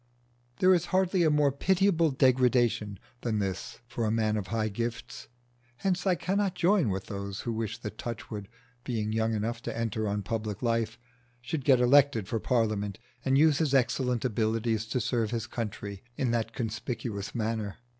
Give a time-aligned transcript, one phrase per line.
[0.57, 5.27] There is hardly a more pitiable degradation than this for a man of high gifts.
[5.77, 8.47] Hence I cannot join with those who wish that Touchwood,
[8.83, 10.97] being young enough to enter on public life,
[11.39, 16.31] should get elected for Parliament and use his excellent abilities to serve his country in
[16.31, 17.77] that conspicuous manner.